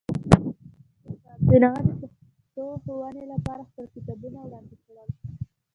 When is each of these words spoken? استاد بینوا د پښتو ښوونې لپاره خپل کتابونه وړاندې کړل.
استاد 1.09 1.39
بینوا 1.47 1.73
د 1.87 1.89
پښتو 2.39 2.63
ښوونې 2.83 3.25
لپاره 3.33 3.61
خپل 3.69 3.85
کتابونه 3.93 4.39
وړاندې 4.43 4.75
کړل. 4.85 5.09